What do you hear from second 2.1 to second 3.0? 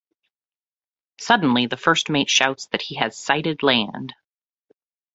shouts that he